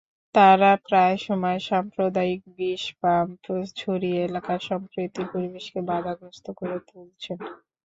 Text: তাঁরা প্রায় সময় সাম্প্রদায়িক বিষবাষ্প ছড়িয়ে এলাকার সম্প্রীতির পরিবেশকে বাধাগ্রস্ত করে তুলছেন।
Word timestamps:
তাঁরা 0.35 0.71
প্রায় 0.85 1.15
সময় 1.25 1.59
সাম্প্রদায়িক 1.67 2.41
বিষবাষ্প 2.57 3.45
ছড়িয়ে 3.79 4.19
এলাকার 4.27 4.59
সম্প্রীতির 4.69 5.27
পরিবেশকে 5.33 5.79
বাধাগ্রস্ত 5.89 6.45
করে 6.59 6.77
তুলছেন। 6.87 7.37